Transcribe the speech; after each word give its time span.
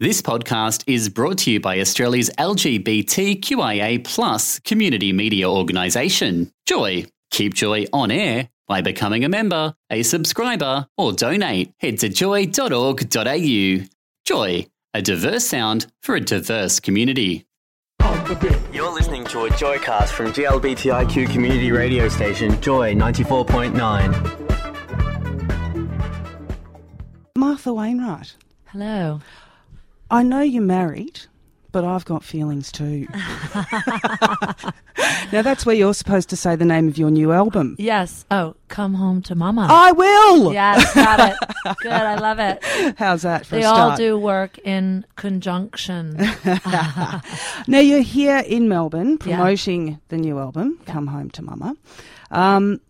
This 0.00 0.20
podcast 0.20 0.82
is 0.88 1.08
brought 1.08 1.38
to 1.38 1.52
you 1.52 1.60
by 1.60 1.78
Australia's 1.78 2.28
LGBTQIA 2.36 4.02
plus 4.02 4.58
community 4.58 5.12
media 5.12 5.48
organisation, 5.48 6.50
Joy. 6.66 7.06
Keep 7.30 7.54
Joy 7.54 7.86
on 7.92 8.10
air 8.10 8.48
by 8.66 8.80
becoming 8.80 9.24
a 9.24 9.28
member, 9.28 9.72
a 9.90 10.02
subscriber, 10.02 10.88
or 10.98 11.12
donate. 11.12 11.72
Head 11.78 12.00
to 12.00 12.08
joy.org.au. 12.08 13.86
Joy, 14.24 14.66
a 14.94 15.00
diverse 15.00 15.46
sound 15.46 15.86
for 16.02 16.16
a 16.16 16.20
diverse 16.20 16.80
community. 16.80 17.46
You're 18.72 18.92
listening 18.92 19.24
to 19.26 19.44
a 19.44 19.50
Joycast 19.50 20.08
from 20.08 20.32
GLBTIQ 20.32 21.30
community 21.30 21.70
radio 21.70 22.08
station 22.08 22.60
Joy 22.60 22.94
94.9. 22.96 24.40
Martha 27.36 27.72
Wainwright, 27.72 28.34
Hello. 28.66 29.20
I 30.10 30.22
know 30.22 30.40
you're 30.40 30.62
married, 30.62 31.20
but 31.72 31.84
I've 31.84 32.04
got 32.04 32.22
feelings 32.22 32.70
too. 32.70 33.06
now, 35.32 35.42
that's 35.42 35.66
where 35.66 35.74
you're 35.74 35.94
supposed 35.94 36.28
to 36.30 36.36
say 36.36 36.54
the 36.56 36.64
name 36.64 36.86
of 36.88 36.96
your 36.98 37.10
new 37.10 37.32
album. 37.32 37.74
Yes. 37.78 38.24
Oh, 38.30 38.54
come 38.68 38.94
home 38.94 39.22
to 39.22 39.34
mama. 39.34 39.66
I 39.70 39.92
will! 39.92 40.52
Yes, 40.52 40.94
got 40.94 41.20
it. 41.32 41.36
Good. 41.80 41.90
I 41.92 42.14
love 42.16 42.38
it. 42.38 42.62
How's 42.98 43.22
that 43.22 43.46
for 43.46 43.56
They 43.56 43.62
a 43.64 43.68
all 43.68 43.96
do 43.96 44.16
work 44.18 44.58
in 44.58 45.04
conjunction. 45.16 46.16
Now, 47.66 47.78
you're 47.80 48.02
here 48.02 48.38
in 48.46 48.68
Melbourne 48.68 49.18
Yeah. 49.24 49.36
promoting 49.36 49.98
the 50.08 50.16
new 50.18 50.38
album, 50.38 50.78
Come 50.86 51.06
Home 51.06 51.30
to 51.30 51.42
Mama. 51.42 51.74
Um, 52.30 52.80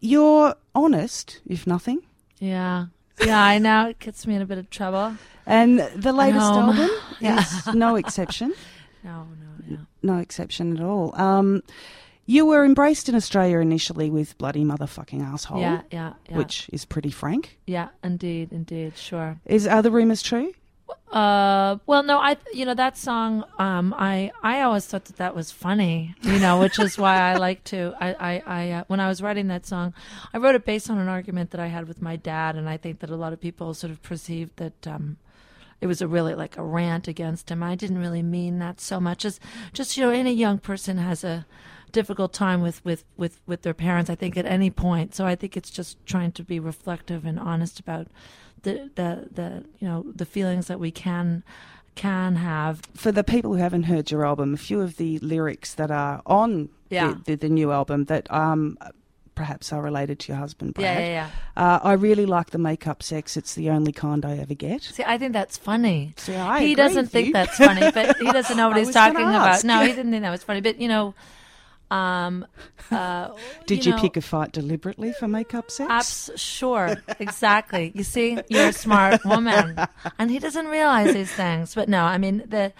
you're 0.00 0.54
honest, 0.74 1.40
if 1.46 1.66
nothing. 1.66 2.00
Yeah. 2.38 2.86
Yeah, 3.24 3.42
I 3.42 3.58
know. 3.58 3.88
It 3.88 3.98
gets 3.98 4.26
me 4.26 4.34
in 4.34 4.42
a 4.42 4.46
bit 4.46 4.58
of 4.58 4.68
trouble. 4.70 5.16
And 5.46 5.78
the 5.94 6.12
latest 6.12 6.42
album 6.44 6.90
Yeah. 7.20 7.40
is 7.40 7.74
no 7.74 7.96
exception. 7.96 8.52
No, 9.04 9.26
no, 9.40 9.76
no. 9.76 9.78
No 10.02 10.18
exception 10.18 10.76
at 10.76 10.82
all. 10.82 11.18
Um, 11.20 11.62
you 12.26 12.44
were 12.44 12.64
embraced 12.64 13.08
in 13.08 13.14
Australia 13.14 13.58
initially 13.60 14.10
with 14.10 14.36
Bloody 14.38 14.64
Motherfucking 14.64 15.22
Asshole, 15.22 15.60
Yeah, 15.60 15.82
yeah, 15.92 16.14
yeah. 16.28 16.36
which 16.36 16.68
is 16.72 16.84
pretty 16.84 17.10
frank. 17.10 17.56
Yeah, 17.66 17.88
indeed, 18.02 18.52
indeed, 18.52 18.96
sure. 18.96 19.38
Is 19.46 19.66
Are 19.66 19.80
the 19.82 19.90
rumours 19.92 20.22
true? 20.22 20.52
Uh, 21.10 21.78
well, 21.86 22.02
no, 22.02 22.18
I, 22.18 22.36
you 22.52 22.64
know, 22.64 22.74
that 22.74 22.98
song, 22.98 23.44
um, 23.58 23.94
I, 23.96 24.32
I 24.42 24.60
always 24.62 24.84
thought 24.86 25.06
that 25.06 25.16
that 25.16 25.34
was 25.34 25.50
funny, 25.50 26.14
you 26.22 26.38
know, 26.38 26.60
which 26.60 26.78
is 26.78 26.98
why 26.98 27.16
I 27.16 27.36
like 27.36 27.64
to, 27.64 27.94
I, 28.00 28.12
I, 28.12 28.42
I, 28.46 28.70
uh, 28.72 28.84
when 28.88 29.00
I 29.00 29.08
was 29.08 29.22
writing 29.22 29.46
that 29.48 29.64
song, 29.64 29.94
I 30.34 30.38
wrote 30.38 30.56
it 30.56 30.66
based 30.66 30.90
on 30.90 30.98
an 30.98 31.08
argument 31.08 31.52
that 31.52 31.60
I 31.60 31.68
had 31.68 31.88
with 31.88 32.02
my 32.02 32.16
dad, 32.16 32.56
and 32.56 32.68
I 32.68 32.76
think 32.76 32.98
that 33.00 33.10
a 33.10 33.16
lot 33.16 33.32
of 33.32 33.40
people 33.40 33.72
sort 33.72 33.92
of 33.92 34.02
perceived 34.02 34.56
that, 34.56 34.86
um, 34.86 35.16
it 35.80 35.86
was 35.86 36.02
a 36.02 36.08
really 36.08 36.34
like 36.34 36.56
a 36.56 36.62
rant 36.62 37.06
against 37.06 37.50
him. 37.50 37.62
I 37.62 37.74
didn't 37.74 37.98
really 37.98 38.22
mean 38.22 38.58
that 38.58 38.80
so 38.80 38.98
much 39.00 39.24
as 39.24 39.38
just, 39.72 39.96
you 39.96 40.04
know, 40.04 40.10
any 40.10 40.32
young 40.32 40.58
person 40.58 40.98
has 40.98 41.22
a 41.22 41.46
difficult 41.92 42.32
time 42.32 42.62
with, 42.62 42.84
with, 42.84 43.04
with, 43.16 43.40
with 43.46 43.62
their 43.62 43.74
parents, 43.74 44.10
I 44.10 44.14
think, 44.14 44.36
at 44.36 44.46
any 44.46 44.70
point. 44.70 45.14
So 45.14 45.24
I 45.24 45.34
think 45.34 45.56
it's 45.56 45.70
just 45.70 46.04
trying 46.06 46.32
to 46.32 46.42
be 46.42 46.58
reflective 46.58 47.24
and 47.24 47.38
honest 47.38 47.78
about 47.78 48.08
the, 48.62 48.90
the, 48.94 49.28
the, 49.32 49.64
you 49.78 49.86
know, 49.88 50.04
the 50.14 50.26
feelings 50.26 50.66
that 50.66 50.80
we 50.80 50.90
can, 50.90 51.42
can 51.94 52.36
have. 52.36 52.82
For 52.94 53.12
the 53.12 53.24
people 53.24 53.52
who 53.54 53.58
haven't 53.60 53.84
heard 53.84 54.10
your 54.10 54.24
album, 54.26 54.54
a 54.54 54.56
few 54.56 54.80
of 54.80 54.96
the 54.96 55.18
lyrics 55.20 55.74
that 55.74 55.90
are 55.90 56.22
on 56.26 56.68
Yeah. 56.90 57.14
the, 57.14 57.22
the, 57.24 57.34
the 57.36 57.48
new 57.48 57.70
album 57.72 58.04
that 58.06 58.30
um, 58.32 58.76
perhaps 59.34 59.72
are 59.72 59.82
related 59.82 60.18
to 60.20 60.32
your 60.32 60.38
husband, 60.38 60.74
Brad. 60.74 60.98
Yeah, 60.98 61.06
yeah, 61.06 61.30
Uh, 61.56 61.78
I 61.82 61.92
really 61.92 62.26
like 62.26 62.50
the 62.50 62.58
makeup 62.58 63.02
sex. 63.02 63.36
It's 63.36 63.54
the 63.54 63.70
only 63.70 63.92
kind 63.92 64.24
I 64.24 64.38
ever 64.38 64.54
get. 64.54 64.82
See, 64.82 65.04
I 65.06 65.18
think 65.18 65.32
that's 65.32 65.56
funny. 65.58 66.14
See, 66.16 66.34
I 66.34 66.60
he 66.60 66.74
doesn't 66.74 67.08
think 67.08 67.28
you. 67.28 67.32
that's 67.34 67.56
funny, 67.58 67.90
but 67.92 68.16
he 68.16 68.30
doesn't 68.32 68.56
know 68.56 68.68
what 68.68 68.76
I 68.78 68.80
he's 68.80 68.92
talking 68.92 69.16
about. 69.20 69.62
No, 69.64 69.80
he 69.82 69.88
didn't 69.94 70.10
think 70.10 70.22
that 70.22 70.30
was 70.30 70.42
funny. 70.42 70.60
But 70.62 70.80
you 70.80 70.88
know, 70.88 71.14
um, 71.90 72.46
uh, 72.90 73.30
Did 73.66 73.86
you, 73.86 73.92
know, 73.92 73.98
pick 73.98 74.16
a 74.16 74.20
fight 74.20 74.52
deliberately 74.52 75.12
for 75.12 75.28
makeup 75.28 75.70
sex? 75.70 75.90
Abs- 75.90 76.40
sure, 76.40 76.96
exactly. 77.18 77.92
You 77.94 78.02
see, 78.02 78.38
you're 78.48 78.68
a 78.68 78.72
smart 78.72 79.24
woman, 79.24 79.78
and 80.18 80.30
he 80.30 80.38
doesn't 80.38 80.66
realize 80.66 81.14
these 81.14 81.32
things. 81.32 81.74
But 81.74 81.88
no, 81.88 82.02
I 82.02 82.18
mean 82.18 82.44
the. 82.46 82.72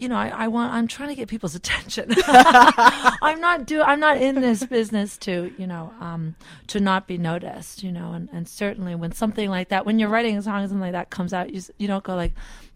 You 0.00 0.08
know, 0.08 0.14
I, 0.14 0.28
I 0.28 0.46
want. 0.46 0.72
I'm 0.72 0.86
trying 0.86 1.08
to 1.08 1.16
get 1.16 1.26
people's 1.26 1.56
attention. 1.56 2.14
I'm 2.28 3.40
not 3.40 3.66
do. 3.66 3.82
I'm 3.82 3.98
not 3.98 4.18
in 4.18 4.40
this 4.40 4.64
business 4.64 5.18
to, 5.18 5.52
you 5.58 5.66
know, 5.66 5.92
um, 6.00 6.36
to 6.68 6.78
not 6.78 7.08
be 7.08 7.18
noticed. 7.18 7.82
You 7.82 7.90
know, 7.90 8.12
and, 8.12 8.28
and 8.32 8.48
certainly 8.48 8.94
when 8.94 9.10
something 9.10 9.50
like 9.50 9.70
that, 9.70 9.84
when 9.86 9.98
you're 9.98 10.08
writing 10.08 10.36
a 10.36 10.42
song, 10.42 10.62
something 10.62 10.78
like 10.78 10.92
that 10.92 11.10
comes 11.10 11.32
out, 11.32 11.52
you 11.52 11.62
you 11.78 11.88
don't 11.88 12.04
go 12.04 12.14
like, 12.14 12.32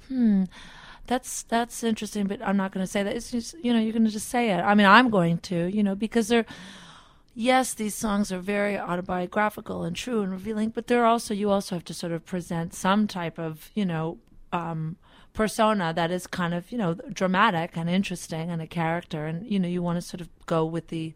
hmm, 0.08 0.46
that's 1.06 1.42
that's 1.44 1.82
interesting, 1.82 2.26
but 2.26 2.40
I'm 2.42 2.56
not 2.56 2.72
going 2.72 2.84
to 2.84 2.90
say 2.90 3.02
that. 3.02 3.14
It's 3.14 3.30
just, 3.30 3.54
you 3.62 3.72
know, 3.72 3.80
you're 3.80 3.92
going 3.92 4.04
to 4.04 4.10
just 4.10 4.28
say 4.28 4.50
it. 4.50 4.60
I 4.60 4.74
mean, 4.74 4.86
I'm 4.86 5.10
going 5.10 5.38
to, 5.38 5.66
you 5.66 5.82
know, 5.82 5.94
because 5.94 6.28
they're 6.28 6.46
yes, 7.34 7.74
these 7.74 7.94
songs 7.94 8.30
are 8.30 8.38
very 8.38 8.78
autobiographical 8.78 9.84
and 9.84 9.96
true 9.96 10.22
and 10.22 10.30
revealing, 10.32 10.70
but 10.70 10.86
they're 10.86 11.06
also 11.06 11.34
you 11.34 11.50
also 11.50 11.76
have 11.76 11.84
to 11.86 11.94
sort 11.94 12.12
of 12.12 12.24
present 12.24 12.74
some 12.74 13.06
type 13.06 13.38
of 13.38 13.70
you 13.74 13.84
know 13.84 14.18
um, 14.52 14.96
persona 15.32 15.92
that 15.94 16.10
is 16.10 16.26
kind 16.26 16.54
of 16.54 16.70
you 16.70 16.78
know 16.78 16.94
dramatic 17.12 17.76
and 17.76 17.88
interesting 17.88 18.50
and 18.50 18.60
a 18.62 18.66
character, 18.66 19.26
and 19.26 19.46
you 19.50 19.58
know 19.58 19.68
you 19.68 19.82
want 19.82 19.96
to 19.96 20.02
sort 20.02 20.20
of 20.20 20.28
go 20.46 20.64
with 20.64 20.88
the. 20.88 21.14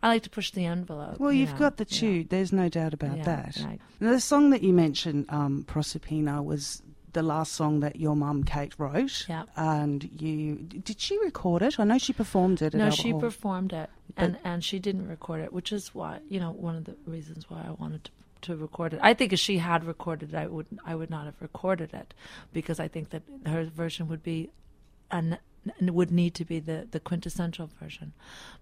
I 0.00 0.06
like 0.06 0.22
to 0.22 0.30
push 0.30 0.52
the 0.52 0.64
envelope. 0.64 1.18
Well, 1.18 1.32
you 1.32 1.40
you've 1.40 1.54
know, 1.54 1.58
got 1.58 1.76
the 1.76 1.86
yeah. 1.88 1.98
tune. 1.98 2.26
There's 2.30 2.52
no 2.52 2.68
doubt 2.68 2.94
about 2.94 3.16
Yeah, 3.18 3.24
that. 3.24 3.58
right. 3.64 3.80
Now, 3.98 4.12
the 4.12 4.20
song 4.20 4.50
that 4.50 4.62
you 4.62 4.72
mentioned, 4.72 5.26
um, 5.28 5.64
Proserpina, 5.66 6.44
was 6.44 6.82
the 7.18 7.22
last 7.22 7.52
song 7.52 7.80
that 7.80 7.96
your 7.96 8.14
mum 8.14 8.44
Kate 8.44 8.74
wrote. 8.78 9.26
Yeah. 9.28 9.44
And 9.56 10.08
you 10.20 10.56
did 10.88 11.00
she 11.00 11.18
record 11.18 11.62
it? 11.62 11.80
I 11.80 11.84
know 11.84 11.98
she 11.98 12.12
performed 12.12 12.62
it. 12.62 12.74
No, 12.74 12.90
she 12.90 13.10
Hall. 13.10 13.20
performed 13.20 13.72
it, 13.72 13.90
and 14.16 14.38
and 14.44 14.64
she 14.64 14.78
didn't 14.78 15.08
record 15.08 15.40
it, 15.40 15.52
which 15.52 15.72
is 15.72 15.94
why 15.94 16.20
you 16.28 16.38
know 16.38 16.52
one 16.52 16.76
of 16.76 16.84
the 16.84 16.96
reasons 17.06 17.50
why 17.50 17.60
I 17.68 17.72
wanted 17.72 18.04
to 18.04 18.10
to 18.40 18.56
record 18.56 18.94
it. 18.94 19.00
I 19.02 19.14
think 19.14 19.32
if 19.32 19.40
she 19.40 19.58
had 19.58 19.84
recorded 19.84 20.32
it, 20.32 20.36
I 20.36 20.46
would 20.46 20.66
I 20.84 20.94
would 20.94 21.10
not 21.10 21.24
have 21.26 21.40
recorded 21.40 21.92
it 21.92 22.14
because 22.52 22.78
I 22.78 22.88
think 22.88 23.10
that 23.10 23.22
her 23.46 23.64
version 23.64 24.06
would 24.08 24.22
be 24.22 24.50
an 25.10 25.38
would 25.80 26.12
need 26.12 26.34
to 26.34 26.44
be 26.44 26.60
the 26.60 26.86
the 26.90 27.00
quintessential 27.00 27.68
version, 27.80 28.12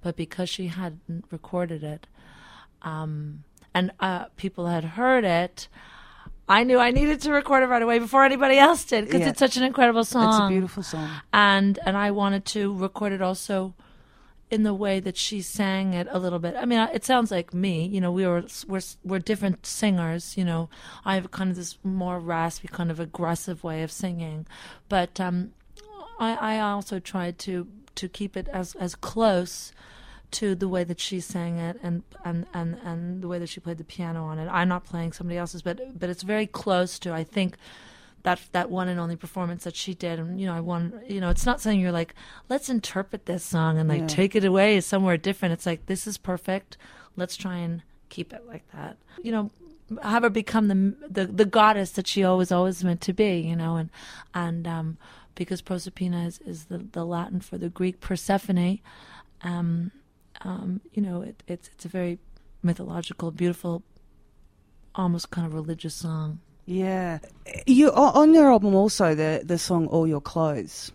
but 0.00 0.16
because 0.16 0.48
she 0.48 0.68
hadn't 0.68 1.24
recorded 1.30 1.82
it, 1.84 2.06
um, 2.82 3.44
and 3.74 3.92
uh, 4.00 4.24
people 4.36 4.66
had 4.66 4.84
heard 4.84 5.24
it. 5.24 5.68
I 6.48 6.62
knew 6.64 6.78
I 6.78 6.90
needed 6.92 7.20
to 7.22 7.32
record 7.32 7.62
it 7.64 7.66
right 7.66 7.82
away 7.82 7.98
before 7.98 8.24
anybody 8.24 8.56
else 8.58 8.84
did 8.84 9.06
because 9.06 9.20
Yeah. 9.22 9.30
it's 9.30 9.38
such 9.40 9.56
an 9.56 9.64
incredible 9.64 10.04
song 10.04 10.28
It's 10.28 10.38
a 10.38 10.48
beautiful 10.48 10.82
song. 10.82 11.10
and 11.32 11.78
and 11.84 11.96
I 11.96 12.10
wanted 12.12 12.44
to 12.46 12.72
record 12.74 13.12
it 13.12 13.20
also 13.22 13.74
in 14.48 14.62
the 14.62 14.72
way 14.74 15.00
that 15.00 15.16
she 15.16 15.42
sang 15.42 15.92
it 15.92 16.06
a 16.08 16.20
little 16.20 16.38
bit. 16.38 16.54
I 16.56 16.64
mean, 16.66 16.78
it 16.94 17.04
sounds 17.04 17.32
like 17.32 17.52
me. 17.52 17.84
You 17.84 18.00
know, 18.00 18.12
we 18.12 18.24
were 18.26 18.44
we're 18.68 18.80
we're 19.02 19.18
different 19.18 19.66
singers. 19.66 20.36
You 20.36 20.44
know, 20.44 20.68
I 21.04 21.16
have 21.16 21.32
kind 21.32 21.50
of 21.50 21.56
this 21.56 21.78
more 21.82 22.20
raspy, 22.20 22.68
kind 22.68 22.90
of 22.92 23.00
aggressive 23.00 23.64
way 23.64 23.82
of 23.82 23.90
singing, 23.90 24.46
but 24.88 25.18
um, 25.20 25.50
I 26.20 26.58
I 26.58 26.60
also 26.60 27.00
tried 27.00 27.38
to 27.40 27.66
to 27.96 28.08
keep 28.08 28.36
it 28.36 28.46
as 28.52 28.76
as 28.76 28.94
close 28.94 29.72
to 30.32 30.54
the 30.54 30.68
way 30.68 30.84
that 30.84 31.00
she 31.00 31.20
sang 31.20 31.58
it 31.58 31.78
and, 31.82 32.02
and, 32.24 32.46
and, 32.52 32.76
and 32.84 33.22
the 33.22 33.28
way 33.28 33.38
that 33.38 33.48
she 33.48 33.60
played 33.60 33.78
the 33.78 33.84
piano 33.84 34.24
on 34.24 34.38
it. 34.38 34.48
I'm 34.48 34.68
not 34.68 34.84
playing 34.84 35.12
somebody 35.12 35.38
else's, 35.38 35.62
but 35.62 35.98
but 35.98 36.10
it's 36.10 36.22
very 36.22 36.46
close 36.46 36.98
to 37.00 37.12
I 37.12 37.24
think 37.24 37.56
that 38.22 38.40
that 38.52 38.70
one 38.70 38.88
and 38.88 38.98
only 38.98 39.14
performance 39.16 39.64
that 39.64 39.76
she 39.76 39.94
did. 39.94 40.18
And 40.18 40.40
you 40.40 40.46
know, 40.46 40.54
I 40.54 40.60
want 40.60 41.08
you 41.08 41.20
know, 41.20 41.30
it's 41.30 41.46
not 41.46 41.60
saying 41.60 41.80
you're 41.80 41.92
like, 41.92 42.14
let's 42.48 42.68
interpret 42.68 43.26
this 43.26 43.44
song 43.44 43.78
and 43.78 43.88
like 43.88 44.00
Yeah. 44.00 44.06
take 44.08 44.34
it 44.34 44.44
away 44.44 44.80
somewhere 44.80 45.16
different. 45.16 45.52
It's 45.52 45.66
like 45.66 45.86
this 45.86 46.06
is 46.06 46.18
perfect. 46.18 46.76
Let's 47.16 47.36
try 47.36 47.56
and 47.58 47.82
keep 48.08 48.32
it 48.32 48.46
like 48.48 48.64
that. 48.72 48.96
You 49.22 49.32
know, 49.32 49.50
have 50.02 50.24
her 50.24 50.30
become 50.30 50.66
the 50.68 51.08
the, 51.08 51.26
the 51.32 51.44
goddess 51.44 51.92
that 51.92 52.06
she 52.08 52.24
always 52.24 52.50
always 52.50 52.82
meant 52.82 53.00
to 53.02 53.12
be. 53.12 53.38
You 53.38 53.54
know, 53.54 53.76
and 53.76 53.90
and 54.34 54.66
um, 54.66 54.98
because 55.36 55.62
Proserpina 55.62 56.26
is, 56.26 56.40
is 56.40 56.64
the, 56.64 56.78
the 56.78 57.04
Latin 57.06 57.40
for 57.40 57.58
the 57.58 57.68
Greek 57.68 58.00
Persephone. 58.00 58.80
Um, 59.42 59.92
um, 60.42 60.80
you 60.92 61.02
know, 61.02 61.22
it, 61.22 61.42
it's 61.46 61.68
it's 61.68 61.84
a 61.84 61.88
very 61.88 62.18
mythological, 62.62 63.30
beautiful, 63.30 63.82
almost 64.94 65.30
kind 65.30 65.46
of 65.46 65.54
religious 65.54 65.94
song. 65.94 66.40
Yeah. 66.64 67.20
You 67.66 67.92
on 67.92 68.34
your 68.34 68.50
album 68.50 68.74
also 68.74 69.14
the 69.14 69.42
the 69.44 69.58
song 69.58 69.86
"All 69.86 70.06
Your 70.06 70.20
Clothes." 70.20 70.92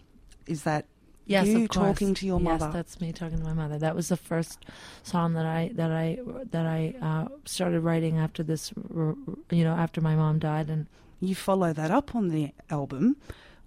Is 0.47 0.63
that 0.63 0.85
Yes, 1.25 1.47
you 1.47 1.67
talking 1.67 2.13
to 2.15 2.25
your 2.25 2.39
mother? 2.39 2.65
yes, 2.65 2.73
that's 2.73 2.99
me 2.99 3.13
talking 3.13 3.37
to 3.37 3.43
my 3.43 3.53
mother. 3.53 3.77
That 3.77 3.95
was 3.95 4.09
the 4.09 4.17
first 4.17 4.65
song 5.03 5.33
that 5.33 5.45
I 5.45 5.71
that 5.75 5.91
I 5.91 6.19
that 6.49 6.65
I 6.65 6.95
uh, 7.01 7.27
started 7.45 7.81
writing 7.81 8.17
after 8.17 8.43
this, 8.43 8.73
you 8.89 9.63
know, 9.63 9.73
after 9.73 10.01
my 10.01 10.15
mom 10.15 10.39
died, 10.39 10.69
and 10.69 10.87
You 11.21 11.35
follow 11.35 11.71
that 11.71 11.91
up 11.91 12.15
on 12.15 12.29
the 12.29 12.51
album 12.69 13.15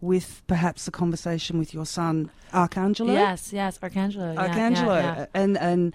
with 0.05 0.43
perhaps 0.47 0.87
a 0.87 0.91
conversation 0.91 1.59
with 1.59 1.73
your 1.73 1.87
son 1.87 2.31
Arcangelo. 2.53 3.13
yes, 3.13 3.53
yes, 3.53 3.79
Arcangelo, 3.79 4.35
yeah, 4.35 4.69
yeah, 4.71 5.17
yeah. 5.17 5.27
and 5.35 5.59
and 5.59 5.95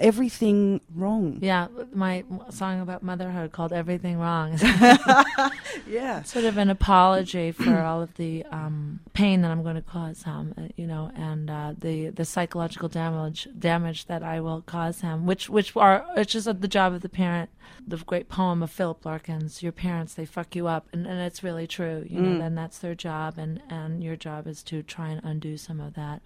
everything 0.00 0.80
wrong. 0.94 1.38
Yeah, 1.40 1.68
my 1.92 2.24
song 2.50 2.80
about 2.80 3.02
motherhood 3.02 3.52
called 3.52 3.72
"Everything 3.72 4.18
Wrong" 4.18 4.58
Yeah. 5.86 6.22
sort 6.22 6.44
of 6.44 6.58
an 6.58 6.70
apology 6.70 7.52
for 7.52 7.80
all 7.80 8.02
of 8.02 8.14
the 8.14 8.44
um, 8.50 9.00
pain 9.12 9.42
that 9.42 9.50
I'm 9.50 9.62
going 9.62 9.76
to 9.76 9.82
cause 9.82 10.22
him, 10.24 10.54
uh, 10.58 10.62
you 10.76 10.86
know, 10.86 11.10
and 11.14 11.50
uh, 11.50 11.74
the 11.78 12.08
the 12.10 12.24
psychological 12.24 12.88
damage 12.88 13.48
damage 13.58 14.06
that 14.06 14.22
I 14.22 14.40
will 14.40 14.62
cause 14.62 15.00
him, 15.00 15.26
which 15.26 15.48
which 15.48 15.74
are 15.76 16.04
which 16.16 16.34
is 16.34 16.44
the 16.44 16.68
job 16.68 16.92
of 16.94 17.02
the 17.02 17.08
parent. 17.08 17.50
The 17.86 17.96
great 17.98 18.28
poem 18.28 18.62
of 18.62 18.70
Philip 18.70 19.04
Larkin's, 19.04 19.62
"Your 19.62 19.72
parents 19.72 20.14
they 20.14 20.24
fuck 20.24 20.54
you 20.56 20.66
up," 20.66 20.86
and, 20.92 21.06
and 21.06 21.20
it's 21.20 21.42
really 21.42 21.66
true, 21.66 22.06
you 22.08 22.20
know. 22.20 22.38
Then 22.38 22.54
that's 22.54 22.78
their 22.78 22.94
job, 22.94 23.38
and 23.38 23.60
and 23.68 24.02
your 24.02 24.16
job 24.16 24.46
is 24.46 24.62
to 24.64 24.82
try 24.82 25.08
and 25.08 25.20
undo 25.24 25.56
some 25.56 25.80
of 25.80 25.94
that, 25.94 26.22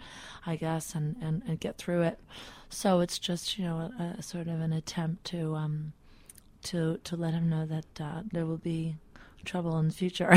I 0.46 0.56
guess, 0.56 0.94
and 0.94 1.16
and, 1.20 1.42
and 1.46 1.58
get 1.60 1.78
through 1.78 2.02
it. 2.02 2.18
So 2.72 3.00
it's 3.00 3.18
just 3.18 3.58
you 3.58 3.64
know 3.64 3.92
a, 3.98 4.16
a 4.18 4.22
sort 4.22 4.48
of 4.48 4.60
an 4.60 4.72
attempt 4.72 5.24
to 5.26 5.54
um 5.54 5.92
to 6.64 6.98
to 7.04 7.16
let 7.16 7.34
him 7.34 7.48
know 7.48 7.66
that 7.66 8.00
uh, 8.00 8.22
there 8.32 8.46
will 8.46 8.56
be 8.58 8.96
trouble 9.44 9.76
in 9.78 9.88
the 9.88 9.94
future. 9.94 10.30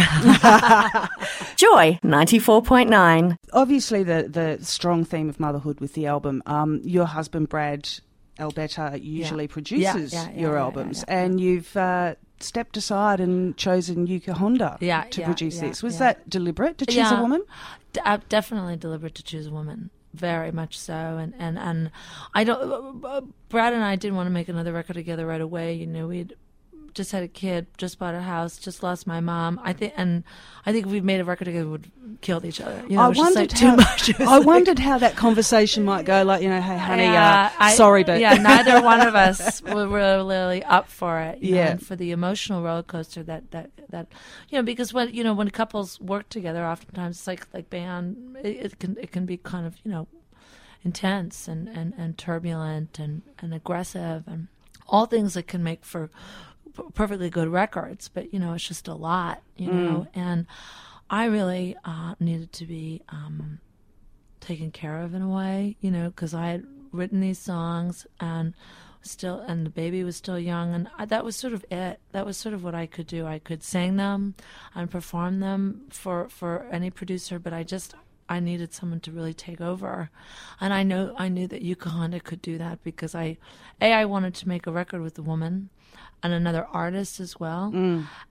Joy 1.55 1.99
94.9. 2.03 3.37
Obviously, 3.53 4.03
the 4.03 4.27
the 4.29 4.63
strong 4.65 5.05
theme 5.05 5.29
of 5.29 5.39
motherhood 5.39 5.79
with 5.79 5.93
the 5.93 6.07
album. 6.07 6.41
Um, 6.45 6.81
your 6.83 7.05
husband 7.05 7.49
Brad 7.49 7.87
Albetta 8.39 9.01
usually 9.01 9.47
produces 9.47 10.11
Yeah, 10.13 10.23
yeah, 10.29 10.29
your 10.31 10.51
yeah, 10.51 10.55
yeah, 10.57 10.61
albums, 10.63 11.05
yeah, 11.07 11.13
yeah. 11.15 11.23
and 11.23 11.39
you've 11.39 11.77
uh, 11.77 12.15
stepped 12.39 12.75
aside 12.77 13.19
and 13.19 13.55
chosen 13.55 14.07
Yuka 14.07 14.33
Honda 14.33 14.77
Yeah, 14.81 15.03
to 15.11 15.21
yeah, 15.21 15.25
produce 15.27 15.55
yeah, 15.61 15.69
this. 15.69 15.81
Was 15.83 15.93
yeah. 15.95 15.99
that 15.99 16.29
deliberate 16.29 16.77
to 16.79 16.85
choose 16.85 17.11
a 17.11 17.21
woman? 17.21 17.43
D- 17.93 18.01
uh, 18.03 18.17
definitely 18.27 18.75
deliberate 18.75 19.15
to 19.15 19.23
choose 19.23 19.47
a 19.47 19.51
woman. 19.51 19.89
Very 20.15 20.51
much 20.51 20.79
so, 20.79 20.93
and 20.93 21.33
and 21.37 21.59
and 21.59 21.91
I 22.33 22.43
don't. 22.45 23.03
uh, 23.03 23.21
Brad 23.49 23.73
and 23.73 23.83
I 23.83 23.95
didn't 23.97 24.15
want 24.15 24.27
to 24.27 24.31
make 24.31 24.47
another 24.49 24.71
record 24.71 24.93
together 24.93 25.27
right 25.27 25.41
away. 25.41 25.73
You 25.73 25.87
know, 25.87 26.07
we'd 26.07 26.35
just 26.95 27.11
had 27.11 27.21
a 27.21 27.27
kid, 27.27 27.67
just 27.77 27.99
bought 27.99 28.15
a 28.15 28.21
house, 28.21 28.57
just 28.57 28.81
lost 28.81 29.05
my 29.05 29.19
mom. 29.19 29.59
I 29.63 29.73
think, 29.73 29.93
and 29.97 30.23
I 30.65 30.71
think 30.71 30.85
if 30.87 30.91
we 30.91 31.01
made 31.01 31.19
a 31.19 31.25
record 31.25 31.45
together, 31.45 31.65
we 31.65 31.71
would 31.71 31.91
killed 32.21 32.45
each 32.45 32.59
other. 32.61 32.81
You 32.89 32.95
know, 32.95 33.01
I 33.03 33.05
it 33.05 33.09
was 33.09 33.17
just, 33.17 33.35
like, 33.35 33.35
wondered 33.35 33.57
too 33.57 33.67
how, 33.67 33.75
much. 33.75 34.19
I 34.21 34.37
like- 34.37 34.45
wondered 34.47 34.79
how 34.79 34.97
that 34.97 35.15
conversation 35.15 35.83
might 35.85 36.05
go. 36.05 36.23
Like, 36.23 36.41
you 36.41 36.49
know, 36.49 36.61
hey, 36.61 36.77
honey, 36.77 37.03
Yeah, 37.03 37.51
uh, 37.53 37.63
I- 37.63 37.75
sorry, 37.75 38.03
but 38.03 38.19
yeah, 38.19 38.33
neither 38.35 38.81
one 38.93 39.01
of 39.05 39.13
us 39.13 39.61
were 39.61 39.87
really 39.87 40.63
up 40.63 40.89
for 40.89 41.19
it. 41.21 41.43
you 41.43 41.51
know, 41.51 41.57
Yeah. 41.57 41.71
and 41.71 41.85
for 41.85 41.95
the 41.95 42.11
emotional 42.11 42.63
roller 42.63 42.81
coaster 42.83 43.21
that 43.23 43.51
that 43.51 43.69
that 43.89 44.07
you 44.49 44.57
know, 44.57 44.63
because 44.63 44.93
when 44.93 45.13
you 45.13 45.23
know 45.23 45.33
when 45.33 45.49
couples 45.51 45.99
work 46.01 46.29
together, 46.29 46.65
oftentimes 46.65 47.17
it's 47.17 47.27
like 47.27 47.45
like 47.53 47.69
band, 47.69 48.37
it, 48.41 48.47
it 48.65 48.79
can 48.79 48.97
it 48.99 49.11
can 49.11 49.25
be 49.25 49.37
kind 49.37 49.67
of 49.67 49.75
you 49.83 49.91
know 49.91 50.07
intense 50.83 51.47
and 51.47 51.67
and 51.67 51.93
and 51.97 52.17
turbulent 52.17 52.99
and 52.99 53.21
and 53.39 53.53
aggressive 53.53 54.23
and 54.27 54.47
all 54.87 55.05
things 55.07 55.33
that 55.33 55.47
can 55.47 55.63
make 55.63 55.83
for 55.83 56.09
perfectly 56.93 57.29
good 57.29 57.47
records, 57.47 58.07
but 58.07 58.33
you 58.33 58.39
know 58.39 58.53
it's 58.53 58.67
just 58.67 58.87
a 58.87 58.93
lot, 58.95 59.41
you 59.57 59.71
know, 59.71 60.07
and. 60.13 60.45
I 61.07 61.25
really 61.25 61.75
uh, 61.85 62.15
needed 62.19 62.51
to 62.53 62.65
be 62.65 63.03
um, 63.09 63.59
taken 64.39 64.71
care 64.71 65.01
of 65.01 65.13
in 65.13 65.21
a 65.21 65.29
way, 65.29 65.77
you 65.79 65.91
know, 65.91 66.09
because 66.09 66.33
I 66.33 66.47
had 66.47 66.65
written 66.91 67.19
these 67.21 67.39
songs 67.39 68.07
and 68.19 68.53
still, 69.01 69.39
and 69.39 69.65
the 69.65 69.69
baby 69.69 70.03
was 70.03 70.15
still 70.15 70.39
young, 70.39 70.73
and 70.73 70.89
I, 70.97 71.05
that 71.05 71.23
was 71.23 71.35
sort 71.35 71.53
of 71.53 71.65
it. 71.71 71.99
That 72.11 72.25
was 72.25 72.37
sort 72.37 72.53
of 72.55 72.63
what 72.63 72.75
I 72.75 72.85
could 72.85 73.07
do. 73.07 73.25
I 73.25 73.39
could 73.39 73.63
sing 73.63 73.97
them 73.97 74.35
and 74.73 74.89
perform 74.89 75.39
them 75.39 75.81
for 75.89 76.27
for 76.29 76.67
any 76.71 76.89
producer, 76.89 77.39
but 77.39 77.53
I 77.53 77.63
just 77.63 77.95
I 78.27 78.39
needed 78.39 78.73
someone 78.73 78.99
to 79.01 79.11
really 79.11 79.33
take 79.33 79.61
over, 79.61 80.09
and 80.59 80.73
I 80.73 80.83
know 80.83 81.13
I 81.17 81.29
knew 81.29 81.47
that 81.47 81.63
Yuka 81.63 81.87
Honda 81.87 82.19
could 82.19 82.41
do 82.41 82.57
that 82.57 82.83
because 82.83 83.13
I, 83.13 83.37
a 83.79 83.93
I 83.93 84.05
wanted 84.05 84.33
to 84.35 84.47
make 84.47 84.65
a 84.65 84.71
record 84.71 85.01
with 85.01 85.19
a 85.19 85.23
woman, 85.23 85.69
and 86.23 86.33
another 86.33 86.65
artist 86.71 87.19
as 87.19 87.39
well, 87.39 87.71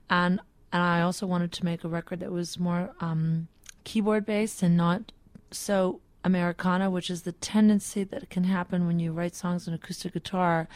and 0.09 0.39
and 0.73 0.83
I 0.83 1.01
also 1.01 1.25
wanted 1.25 1.51
to 1.53 1.65
make 1.65 1.83
a 1.83 1.87
record 1.87 2.19
that 2.19 2.31
was 2.31 2.59
more 2.59 2.93
um, 2.99 3.47
keyboard 3.85 4.25
based 4.25 4.61
and 4.61 4.75
not 4.75 5.11
so 5.51 6.01
Americana, 6.25 6.89
which 6.89 7.09
is 7.09 7.21
the 7.21 7.31
tendency 7.31 8.03
that 8.03 8.29
can 8.31 8.45
happen 8.45 8.87
when 8.87 8.99
you 8.99 9.13
write 9.13 9.35
songs 9.35 9.67
on 9.67 9.73
acoustic 9.75 10.13
guitar. 10.13 10.67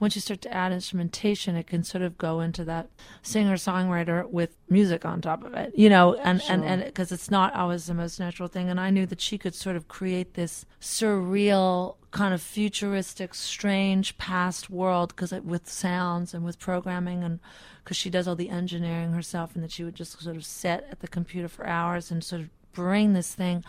Once 0.00 0.16
you 0.16 0.20
start 0.20 0.40
to 0.40 0.52
add 0.52 0.72
instrumentation, 0.72 1.54
it 1.56 1.66
can 1.66 1.84
sort 1.84 2.02
of 2.02 2.16
go 2.18 2.40
into 2.40 2.64
that 2.64 2.88
singer 3.22 3.54
songwriter 3.54 4.28
with 4.28 4.56
music 4.68 5.04
on 5.04 5.20
top 5.20 5.44
of 5.44 5.52
it, 5.54 5.72
you 5.76 5.88
know, 5.90 6.14
and 6.14 6.42
and 6.48 6.64
and 6.64 6.84
because 6.84 7.12
it's 7.12 7.30
not 7.30 7.54
always 7.54 7.86
the 7.86 7.94
most 7.94 8.18
natural 8.18 8.48
thing. 8.48 8.68
And 8.70 8.80
I 8.80 8.90
knew 8.90 9.06
that 9.06 9.20
she 9.20 9.38
could 9.38 9.54
sort 9.54 9.76
of 9.76 9.86
create 9.88 10.34
this 10.34 10.64
surreal 10.80 11.96
kind 12.14 12.32
of 12.32 12.40
futuristic, 12.40 13.34
strange 13.34 14.16
past 14.18 14.70
world 14.70 15.08
because 15.08 15.32
with 15.32 15.68
sounds 15.68 16.32
and 16.32 16.44
with 16.44 16.60
programming 16.60 17.24
and 17.24 17.40
because 17.82 17.96
she 17.96 18.08
does 18.08 18.28
all 18.28 18.36
the 18.36 18.48
engineering 18.48 19.12
herself, 19.12 19.54
and 19.54 19.64
that 19.64 19.72
she 19.72 19.82
would 19.84 19.96
just 19.96 20.18
sort 20.22 20.36
of 20.36 20.44
sit 20.46 20.86
at 20.90 21.00
the 21.00 21.08
computer 21.08 21.48
for 21.48 21.66
hours 21.66 22.10
and 22.12 22.22
sort 22.22 22.40
of 22.40 22.48
bring 22.72 23.14
this 23.14 23.34
thing 23.34 23.64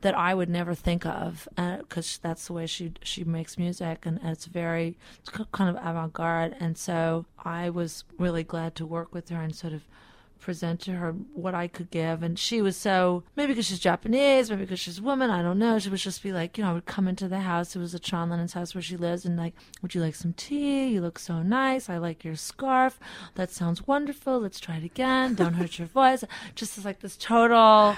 that 0.00 0.16
I 0.16 0.34
would 0.34 0.48
never 0.48 0.74
think 0.74 1.04
of 1.04 1.46
uh, 1.58 1.78
because 1.78 2.18
that's 2.22 2.46
the 2.46 2.54
way 2.54 2.66
she 2.66 2.92
she 3.02 3.22
makes 3.24 3.58
music 3.58 4.04
and, 4.06 4.18
and 4.18 4.30
it's 4.30 4.46
very 4.46 4.96
it's 5.18 5.30
kind 5.52 5.74
of 5.74 5.82
avant 5.84 6.12
garde 6.12 6.56
and 6.60 6.76
so 6.76 7.26
I 7.42 7.70
was 7.70 8.04
really 8.18 8.44
glad 8.44 8.74
to 8.76 8.86
work 8.86 9.14
with 9.14 9.28
her 9.30 9.40
and 9.40 9.54
sort 9.54 9.72
of 9.72 9.82
present 10.40 10.80
to 10.80 10.92
her 10.92 11.12
what 11.34 11.54
I 11.54 11.68
could 11.68 11.90
give. 11.90 12.22
And 12.22 12.38
she 12.38 12.62
was 12.62 12.76
so 12.76 13.22
maybe 13.36 13.52
because 13.52 13.66
she's 13.66 13.78
Japanese 13.78 14.50
maybe 14.50 14.62
because 14.62 14.80
she's 14.80 14.98
a 14.98 15.02
woman 15.02 15.30
I 15.30 15.42
don't 15.42 15.58
know. 15.58 15.78
She 15.78 15.88
would 15.88 15.98
just 15.98 16.22
be 16.22 16.32
like 16.32 16.56
you 16.56 16.64
know 16.64 16.70
I 16.70 16.74
would 16.74 16.86
come 16.86 17.08
into 17.08 17.28
the 17.28 17.40
house. 17.40 17.76
It 17.76 17.78
was 17.78 17.94
a 17.94 18.02
Sean 18.02 18.30
Lennon's 18.30 18.54
house 18.54 18.74
where 18.74 18.82
she 18.82 18.96
lives 18.96 19.24
and 19.24 19.36
like 19.36 19.54
would 19.82 19.94
you 19.94 20.00
like 20.00 20.14
some 20.14 20.32
tea? 20.32 20.88
You 20.88 21.00
look 21.00 21.18
so 21.18 21.42
nice. 21.42 21.88
I 21.88 21.98
like 21.98 22.24
your 22.24 22.36
scarf. 22.36 22.98
That 23.34 23.50
sounds 23.50 23.86
wonderful. 23.86 24.40
Let's 24.40 24.60
try 24.60 24.76
it 24.76 24.84
again. 24.84 25.34
Don't 25.34 25.54
hurt 25.54 25.78
your 25.78 25.88
voice. 25.88 26.24
Just 26.54 26.78
as 26.78 26.84
like 26.84 27.00
this 27.00 27.16
total 27.16 27.96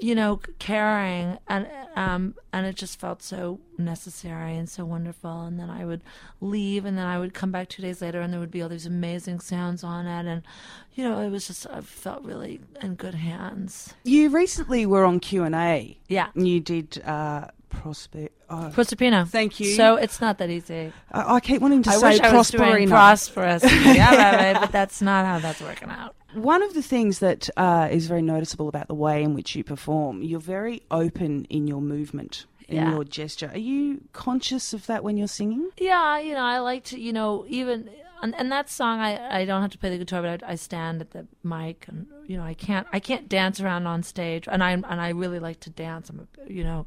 you 0.00 0.14
know, 0.14 0.40
caring 0.58 1.38
and 1.48 1.68
um 1.96 2.34
and 2.52 2.66
it 2.66 2.74
just 2.74 2.98
felt 2.98 3.22
so 3.22 3.60
necessary 3.78 4.56
and 4.56 4.68
so 4.68 4.84
wonderful 4.84 5.42
and 5.42 5.58
then 5.60 5.70
I 5.70 5.84
would 5.84 6.00
leave 6.40 6.84
and 6.84 6.98
then 6.98 7.06
I 7.06 7.18
would 7.18 7.34
come 7.34 7.52
back 7.52 7.68
2 7.68 7.82
days 7.82 8.02
later 8.02 8.20
and 8.20 8.32
there 8.32 8.40
would 8.40 8.50
be 8.50 8.62
all 8.62 8.68
these 8.68 8.86
amazing 8.86 9.40
sounds 9.40 9.84
on 9.84 10.06
it 10.06 10.26
and 10.26 10.42
you 10.94 11.04
know 11.04 11.20
it 11.20 11.30
was 11.30 11.46
just 11.46 11.66
I 11.68 11.80
felt 11.80 12.24
really 12.24 12.60
in 12.82 12.96
good 12.96 13.14
hands. 13.14 13.94
you 14.04 14.28
recently 14.30 14.86
were 14.86 15.04
on 15.04 15.20
Q 15.20 15.44
and 15.44 15.54
A. 15.54 15.96
Yeah. 16.08 16.28
You 16.34 16.60
did 16.60 17.00
uh, 17.04 17.48
Prosper. 17.68 18.28
Oh, 18.50 18.70
Proserpina. 18.74 19.26
Thank 19.28 19.58
you. 19.58 19.74
So 19.74 19.96
it's 19.96 20.20
not 20.20 20.38
that 20.38 20.50
easy. 20.50 20.92
I, 21.10 21.36
I 21.36 21.40
keep 21.40 21.60
wanting 21.62 21.82
to 21.84 21.90
I 21.90 21.94
say 21.96 22.08
wish 22.10 22.20
I 22.20 22.36
was 22.36 22.50
doing 22.50 22.88
prosperous. 22.88 23.62
yeah, 23.84 24.60
but 24.60 24.70
that's 24.70 25.00
not 25.02 25.24
how 25.24 25.38
that's 25.38 25.60
working 25.60 25.90
out. 25.90 26.14
One 26.34 26.62
of 26.62 26.74
the 26.74 26.82
things 26.82 27.20
that 27.20 27.48
uh, 27.56 27.88
is 27.90 28.06
very 28.06 28.22
noticeable 28.22 28.68
about 28.68 28.88
the 28.88 28.94
way 28.94 29.22
in 29.22 29.34
which 29.34 29.54
you 29.54 29.62
perform, 29.64 30.22
you're 30.22 30.40
very 30.40 30.82
open 30.90 31.44
in 31.46 31.66
your 31.66 31.80
movement, 31.80 32.46
in 32.68 32.76
Yeah. 32.76 32.90
your 32.90 33.04
gesture. 33.04 33.50
Are 33.52 33.58
you 33.58 34.02
conscious 34.12 34.72
of 34.72 34.86
that 34.86 35.04
when 35.04 35.16
you're 35.16 35.28
singing? 35.28 35.70
Yeah, 35.78 36.18
you 36.18 36.34
know, 36.34 36.42
I 36.42 36.58
like 36.58 36.84
to, 36.84 36.98
you 37.00 37.12
know, 37.12 37.44
even 37.48 37.88
and, 38.22 38.34
and 38.36 38.50
that 38.50 38.70
song, 38.70 39.00
I 39.00 39.40
I 39.40 39.44
don't 39.44 39.60
have 39.60 39.72
to 39.72 39.78
play 39.78 39.90
the 39.90 39.98
guitar, 39.98 40.22
but 40.22 40.42
I, 40.42 40.52
I 40.52 40.54
stand 40.54 41.02
at 41.02 41.10
the 41.10 41.26
mic, 41.42 41.84
and 41.88 42.06
you 42.26 42.36
know, 42.38 42.42
I 42.44 42.54
can't 42.54 42.86
I 42.90 42.98
can't 42.98 43.28
dance 43.28 43.60
around 43.60 43.86
on 43.86 44.02
stage, 44.02 44.48
and 44.50 44.64
I 44.64 44.70
and 44.72 44.84
I 45.00 45.10
really 45.10 45.38
like 45.38 45.60
to 45.60 45.70
dance. 45.70 46.08
I'm 46.08 46.26
a 46.26 46.50
you 46.50 46.64
know, 46.64 46.86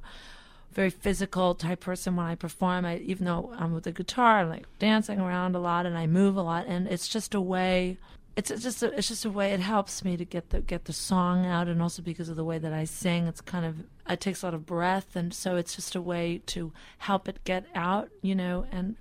very 0.71 0.89
physical 0.89 1.53
type 1.53 1.79
person 1.81 2.15
when 2.15 2.25
I 2.25 2.35
perform. 2.35 2.85
I 2.85 2.97
even 2.97 3.25
though 3.25 3.53
I'm 3.55 3.71
with 3.73 3.83
the 3.83 3.91
guitar, 3.91 4.39
I'm 4.39 4.49
like 4.49 4.65
dancing 4.79 5.19
around 5.19 5.55
a 5.55 5.59
lot, 5.59 5.85
and 5.85 5.95
I 5.95 6.07
move 6.07 6.37
a 6.37 6.41
lot, 6.41 6.65
and 6.65 6.87
it's 6.87 7.07
just 7.07 7.35
a 7.35 7.41
way. 7.41 7.97
It's 8.37 8.51
it's 8.51 8.61
just 8.61 8.83
a, 8.83 8.95
it's 8.95 9.07
just 9.07 9.25
a 9.25 9.31
way. 9.31 9.51
It 9.51 9.59
helps 9.59 10.05
me 10.05 10.15
to 10.15 10.23
get 10.23 10.51
the 10.51 10.61
get 10.61 10.85
the 10.85 10.93
song 10.93 11.47
out, 11.47 11.67
and 11.67 11.81
also 11.81 12.03
because 12.03 12.29
of 12.29 12.35
the 12.35 12.43
way 12.43 12.59
that 12.59 12.71
I 12.71 12.85
sing, 12.85 13.25
it's 13.25 13.41
kind 13.41 13.65
of 13.65 13.77
it 14.07 14.21
takes 14.21 14.43
a 14.43 14.45
lot 14.45 14.53
of 14.53 14.63
breath, 14.63 15.15
and 15.15 15.33
so 15.33 15.55
it's 15.55 15.75
just 15.75 15.95
a 15.95 16.01
way 16.01 16.41
to 16.45 16.71
help 16.99 17.27
it 17.27 17.43
get 17.45 17.65
out, 17.73 18.09
you 18.21 18.35
know. 18.35 18.67
And 18.71 18.95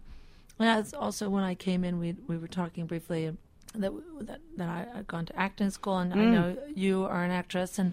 that's 0.58 0.94
also 0.94 1.28
when 1.28 1.44
I 1.44 1.54
came 1.54 1.84
in, 1.84 1.98
we 1.98 2.16
we 2.26 2.38
were 2.38 2.48
talking 2.48 2.86
briefly 2.86 3.30
that 3.74 3.92
that, 4.20 4.40
that 4.56 4.68
I 4.70 4.86
had 4.96 5.06
gone 5.06 5.26
to 5.26 5.38
acting 5.38 5.68
school, 5.68 5.98
and 5.98 6.14
I 6.14 6.16
mm. 6.16 6.32
know 6.32 6.56
you 6.74 7.04
are 7.04 7.22
an 7.22 7.30
actress, 7.30 7.78
and 7.78 7.92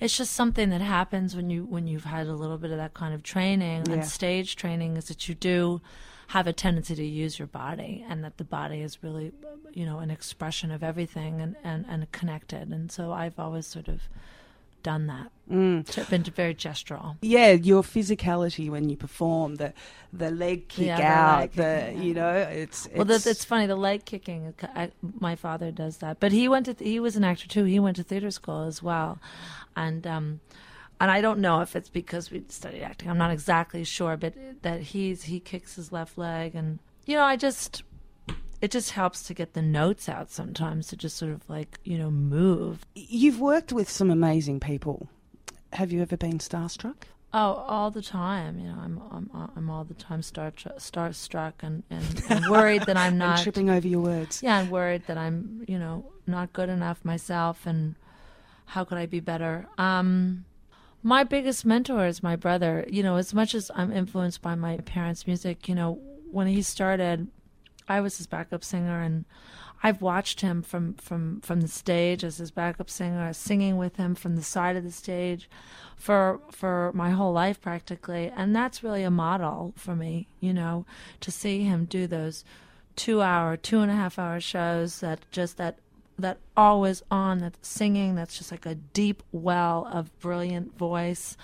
it's 0.00 0.16
just 0.16 0.32
something 0.32 0.70
that 0.70 0.80
happens 0.80 1.36
when 1.36 1.48
you 1.48 1.64
when 1.64 1.86
you've 1.86 2.04
had 2.04 2.26
a 2.26 2.34
little 2.34 2.58
bit 2.58 2.72
of 2.72 2.78
that 2.78 2.92
kind 2.92 3.14
of 3.14 3.22
training 3.22 3.84
Yeah. 3.86 3.94
and 3.94 4.04
stage 4.04 4.56
training 4.56 4.96
is 4.96 5.04
that 5.04 5.28
you 5.28 5.36
do 5.36 5.80
have 6.34 6.46
a 6.46 6.52
tendency 6.52 6.94
to 6.94 7.04
use 7.04 7.38
your 7.38 7.48
body 7.48 7.92
and 8.08 8.24
that 8.24 8.36
the 8.38 8.44
body 8.44 8.80
is 8.80 9.02
really 9.04 9.32
you 9.78 9.84
know 9.88 9.98
an 9.98 10.10
expression 10.10 10.70
of 10.70 10.82
everything 10.82 11.40
and 11.44 11.54
and, 11.62 11.84
and 11.88 12.10
connected 12.12 12.68
and 12.76 12.90
so 12.90 13.12
I've 13.12 13.38
always 13.38 13.66
sort 13.66 13.88
of 13.88 14.00
done 14.82 15.06
that 15.06 15.30
so 15.92 16.04
been 16.10 16.24
very 16.24 16.54
gestural 16.54 17.16
Yeah, 17.20 17.50
your 17.52 17.82
physicality 17.82 18.68
when 18.74 18.88
you 18.90 18.96
perform, 18.96 19.56
the 19.62 19.72
the 20.12 20.30
leg 20.30 20.68
kick 20.68 20.88
Yeah, 20.88 21.34
out, 21.34 21.40
leg 21.40 21.52
the 21.52 21.72
kicking, 21.86 22.02
you 22.02 22.14
know, 22.14 22.34
it's, 22.62 22.86
it's 22.86 22.94
Well, 22.96 23.04
that's 23.04 23.26
it's 23.26 23.44
funny. 23.44 23.66
The 23.66 23.76
leg 23.76 24.04
kicking. 24.04 24.54
I, 24.74 24.90
my 25.20 25.36
father 25.36 25.70
does 25.70 25.98
that, 25.98 26.18
but 26.18 26.32
he 26.32 26.48
went 26.48 26.66
to 26.66 26.74
he 26.92 26.98
was 27.06 27.14
an 27.16 27.24
actor 27.24 27.46
too. 27.54 27.64
He 27.64 27.78
went 27.78 27.96
to 27.98 28.02
theater 28.02 28.30
school 28.30 28.62
as 28.72 28.82
well, 28.82 29.18
and 29.76 30.06
um, 30.06 30.40
and 31.02 31.10
I 31.10 31.20
don't 31.20 31.40
know 31.40 31.62
if 31.62 31.74
it's 31.74 31.88
because 31.88 32.30
we 32.30 32.44
studied 32.48 32.84
acting. 32.84 33.10
I'm 33.10 33.18
not 33.18 33.32
exactly 33.32 33.82
sure, 33.82 34.16
but 34.16 34.34
that 34.62 34.80
he's 34.80 35.24
he 35.24 35.40
kicks 35.40 35.74
his 35.74 35.90
left 35.90 36.16
leg, 36.16 36.54
and 36.54 36.78
you 37.06 37.16
know, 37.16 37.24
I 37.24 37.34
just 37.34 37.82
it 38.60 38.70
just 38.70 38.92
helps 38.92 39.24
to 39.24 39.34
get 39.34 39.54
the 39.54 39.62
notes 39.62 40.08
out 40.08 40.30
sometimes 40.30 40.86
to 40.86 40.96
just 40.96 41.16
sort 41.16 41.32
of 41.32 41.50
like 41.50 41.80
you 41.82 41.98
know 41.98 42.08
move. 42.08 42.86
You've 42.94 43.40
worked 43.40 43.72
with 43.72 43.90
some 43.90 44.12
amazing 44.12 44.60
people. 44.60 45.08
Have 45.72 45.90
you 45.90 46.02
ever 46.02 46.16
been 46.16 46.38
starstruck? 46.38 47.02
Oh, 47.34 47.64
all 47.66 47.90
the 47.90 48.02
time. 48.02 48.60
You 48.60 48.68
know, 48.68 48.78
I'm 48.80 49.02
I'm 49.10 49.50
I'm 49.56 49.70
all 49.70 49.82
the 49.82 49.94
time 49.94 50.22
star 50.22 50.52
starstruck 50.52 51.54
and, 51.62 51.82
and, 51.90 52.22
and 52.28 52.46
worried 52.48 52.82
that 52.82 52.96
I'm 52.96 53.18
not 53.26 53.42
tripping 53.42 53.70
over 53.70 53.88
your 53.88 54.02
words. 54.02 54.40
Yeah, 54.40 54.60
and 54.60 54.70
worried 54.70 55.02
that 55.08 55.18
I'm 55.18 55.64
you 55.66 55.80
know 55.80 56.12
not 56.28 56.52
good 56.52 56.68
enough 56.68 57.04
myself, 57.04 57.66
and 57.66 57.96
how 58.66 58.84
could 58.84 58.98
I 58.98 59.06
be 59.06 59.18
better? 59.18 59.66
Um, 59.78 60.44
my 61.02 61.24
biggest 61.24 61.64
mentor 61.64 62.06
is 62.06 62.22
my 62.22 62.36
brother. 62.36 62.84
You 62.88 63.02
know, 63.02 63.16
as 63.16 63.34
much 63.34 63.54
as 63.54 63.70
I'm 63.74 63.92
influenced 63.92 64.42
by 64.42 64.54
my 64.54 64.76
parents' 64.78 65.26
music, 65.26 65.68
you 65.68 65.74
know, 65.74 66.00
when 66.30 66.46
he 66.46 66.62
started, 66.62 67.28
I 67.88 68.00
was 68.00 68.18
his 68.18 68.26
backup 68.26 68.64
singer, 68.64 69.02
and 69.02 69.24
I've 69.82 70.00
watched 70.00 70.40
him 70.40 70.62
from, 70.62 70.94
from, 70.94 71.40
from 71.40 71.60
the 71.60 71.68
stage 71.68 72.22
as 72.22 72.38
his 72.38 72.52
backup 72.52 72.88
singer, 72.88 73.32
singing 73.32 73.76
with 73.76 73.96
him 73.96 74.14
from 74.14 74.36
the 74.36 74.42
side 74.42 74.76
of 74.76 74.84
the 74.84 74.92
stage 74.92 75.48
for 75.96 76.40
for 76.50 76.90
my 76.94 77.10
whole 77.10 77.32
life 77.32 77.60
practically. 77.60 78.32
And 78.34 78.54
that's 78.54 78.82
really 78.82 79.02
a 79.02 79.10
model 79.10 79.72
for 79.76 79.94
me, 79.94 80.28
you 80.40 80.52
know, 80.52 80.84
to 81.20 81.30
see 81.30 81.64
him 81.64 81.84
do 81.84 82.06
those 82.06 82.44
two 82.96 83.22
hour, 83.22 83.56
two 83.56 83.80
and 83.80 83.90
a 83.90 83.94
half 83.94 84.18
hour 84.18 84.40
shows 84.40 85.00
that 85.00 85.20
just 85.30 85.56
that 85.58 85.78
that 86.22 86.38
always 86.56 87.02
on 87.10 87.38
that 87.38 87.64
singing 87.64 88.14
that's 88.14 88.36
just 88.36 88.50
like 88.50 88.66
a 88.66 88.74
deep 88.74 89.22
well 89.32 89.88
of 89.92 90.18
brilliant 90.18 90.76
voice 90.76 91.36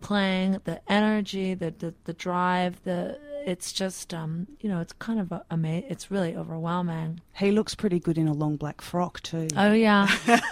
playing 0.00 0.60
the 0.64 0.80
energy 0.90 1.54
the 1.54 1.70
the, 1.78 1.94
the 2.04 2.12
drive 2.12 2.82
the 2.84 3.18
it's 3.46 3.72
just 3.72 4.12
um, 4.12 4.46
you 4.60 4.68
know 4.68 4.80
it's 4.80 4.92
kind 4.94 5.20
of 5.20 5.32
amazing 5.50 5.88
it's 5.90 6.10
really 6.10 6.36
overwhelming. 6.36 7.20
He 7.34 7.50
looks 7.50 7.74
pretty 7.74 7.98
good 7.98 8.18
in 8.18 8.28
a 8.28 8.32
long 8.32 8.56
black 8.56 8.80
frock 8.80 9.22
too. 9.22 9.48
Oh 9.56 9.72
yeah. 9.72 10.06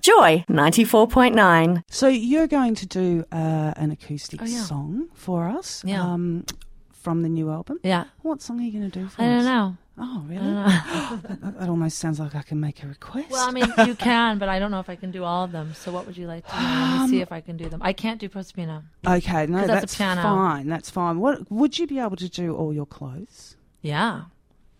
Joy 0.00 0.44
94.9 0.48 1.84
so 1.90 2.08
you're 2.08 2.46
going 2.46 2.74
to 2.76 2.86
do 2.86 3.24
uh, 3.32 3.72
an 3.76 3.90
acoustic 3.90 4.42
oh, 4.42 4.46
yeah. 4.46 4.62
song 4.62 5.08
for 5.14 5.48
us 5.48 5.82
yeah. 5.86 6.02
um, 6.02 6.44
from 6.92 7.22
the 7.22 7.28
new 7.28 7.50
album. 7.50 7.80
Yeah. 7.82 8.04
What 8.22 8.42
song 8.42 8.60
are 8.60 8.64
you 8.64 8.72
going 8.72 8.90
to 8.90 9.00
do 9.00 9.08
for 9.08 9.22
i 9.22 9.26
us? 9.26 9.44
don't 9.44 9.44
know 9.44 9.76
Oh, 9.96 10.24
really? 10.26 10.44
Uh, 10.44 11.16
that, 11.22 11.58
that 11.60 11.68
almost 11.68 11.98
sounds 11.98 12.18
like 12.18 12.34
I 12.34 12.42
can 12.42 12.58
make 12.58 12.82
a 12.82 12.88
request. 12.88 13.30
Well, 13.30 13.48
I 13.48 13.52
mean, 13.52 13.72
you 13.86 13.94
can, 13.98 14.38
but 14.38 14.48
I 14.48 14.58
don't 14.58 14.72
know 14.72 14.80
if 14.80 14.90
I 14.90 14.96
can 14.96 15.12
do 15.12 15.22
all 15.22 15.44
of 15.44 15.52
them. 15.52 15.72
So, 15.74 15.92
what 15.92 16.04
would 16.06 16.16
you 16.16 16.26
like 16.26 16.44
to 16.46 16.52
do? 16.52 16.58
Let 16.62 17.02
me 17.02 17.08
see 17.08 17.16
um, 17.18 17.22
if 17.22 17.30
I 17.30 17.40
can 17.40 17.56
do 17.56 17.68
them. 17.68 17.80
I 17.82 17.92
can't 17.92 18.18
do 18.20 18.28
Prospino. 18.28 18.82
Okay, 19.06 19.46
no, 19.46 19.58
'Cause 19.58 19.66
that's, 19.68 19.80
that's 19.82 19.94
a 19.94 19.96
piano. 19.98 20.22
fine. 20.22 20.66
That's 20.68 20.90
fine. 20.90 21.20
What 21.20 21.48
would 21.50 21.78
you 21.78 21.86
be 21.86 22.00
able 22.00 22.16
to 22.16 22.28
do? 22.28 22.56
All 22.56 22.72
your 22.74 22.86
clothes? 22.86 23.56
Yeah. 23.82 24.22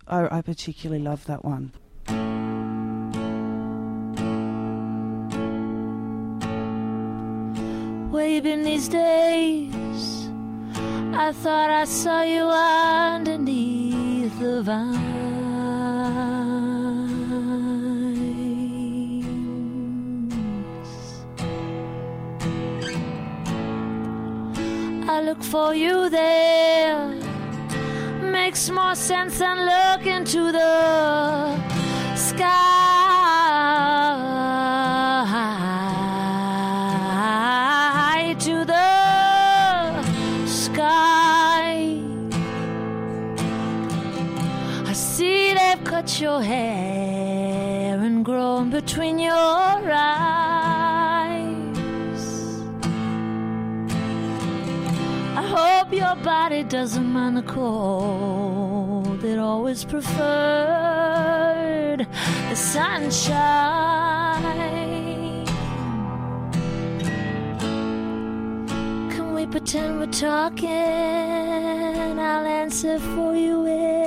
Oh, 0.08 0.28
I 0.32 0.42
particularly 0.42 1.02
love 1.02 1.24
that 1.26 1.44
one. 1.44 1.72
Waving 8.12 8.62
these 8.62 8.88
days? 8.88 10.28
I 11.16 11.32
thought 11.32 11.70
I 11.70 11.84
saw 11.84 12.22
you 12.22 12.42
underneath 12.44 13.83
the 14.38 14.62
vines. 14.62 15.14
I 25.08 25.20
look 25.22 25.42
for 25.42 25.74
you 25.74 26.08
there. 26.08 27.14
Makes 28.22 28.70
more 28.70 28.94
sense 28.94 29.38
than 29.38 29.58
looking 29.66 30.24
to 30.24 30.52
the 30.52 31.56
sky 32.16 33.43
your 46.24 46.42
hair 46.42 48.00
and 48.00 48.24
grown 48.24 48.70
between 48.70 49.18
your 49.18 49.34
eyes. 49.34 49.92
I 55.40 55.44
hope 55.56 55.92
your 55.92 56.16
body 56.32 56.62
doesn't 56.62 57.08
mind 57.16 57.36
the 57.36 57.42
cold. 57.42 59.22
It 59.22 59.38
always 59.38 59.84
preferred 59.84 60.16
the 62.48 62.56
sunshine. 62.56 63.44
Can 69.12 69.34
we 69.34 69.44
pretend 69.44 70.00
we're 70.00 70.06
talking? 70.30 70.70
I'll 72.30 72.46
answer 72.62 72.98
for 73.12 73.36
you 73.36 73.66
if 73.66 74.03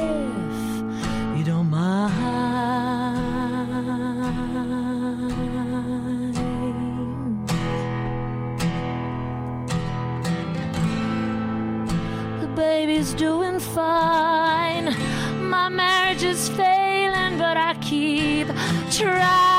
keep 17.88 18.48
trying 18.92 19.57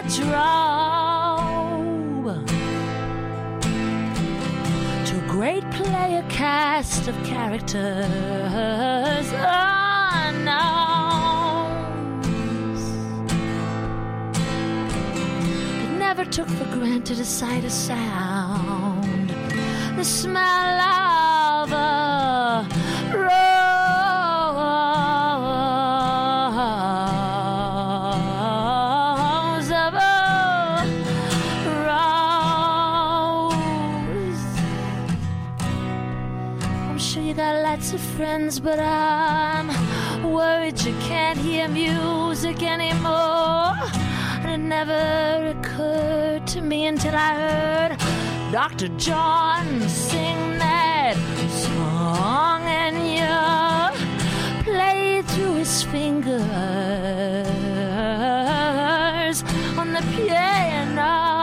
wardrobe 0.00 1.28
to 5.04 5.16
a 5.16 5.26
great 5.28 5.68
player 5.72 6.24
cast 6.28 7.08
of 7.08 7.14
characters 7.24 7.80
unknowns. 10.26 10.80
It 15.84 15.90
never 15.98 16.24
took 16.24 16.48
for 16.48 16.64
granted 16.76 17.18
a 17.20 17.24
sight 17.24 17.64
of 17.64 17.72
sound, 17.72 19.30
the 19.96 20.04
smell 20.04 20.80
lots 37.80 37.94
of 37.94 38.00
friends, 38.18 38.60
but 38.60 38.78
I'm 38.78 39.68
worried 40.30 40.78
you 40.82 40.92
can't 41.00 41.38
hear 41.38 41.66
music 41.66 42.62
anymore. 42.62 43.74
And 44.42 44.50
it 44.50 44.58
never 44.58 45.54
occurred 45.54 46.46
to 46.48 46.60
me 46.60 46.88
until 46.88 47.14
I 47.14 47.32
heard 47.34 47.96
Dr. 48.52 48.88
John 48.98 49.88
sing 49.88 50.58
that 50.58 51.16
song, 51.48 52.64
and 52.64 52.96
you 53.16 53.32
played 54.62 55.24
through 55.28 55.54
his 55.54 55.82
fingers 55.82 56.36
on 59.78 59.92
the 59.94 60.02
piano. 60.14 61.40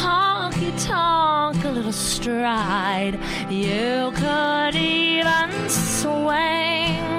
honky 0.00 0.72
tonk, 0.86 1.07
little 1.78 1.92
stride. 1.92 3.20
You 3.48 4.10
could 4.16 4.74
even 4.74 5.68
swing. 5.68 7.17